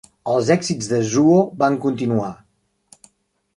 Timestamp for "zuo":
1.11-1.37